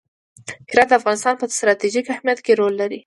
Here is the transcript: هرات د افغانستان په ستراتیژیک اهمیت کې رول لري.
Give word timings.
هرات 0.71 0.87
د 0.89 0.93
افغانستان 0.99 1.33
په 1.37 1.45
ستراتیژیک 1.57 2.05
اهمیت 2.13 2.39
کې 2.45 2.57
رول 2.59 2.73
لري. 2.81 2.99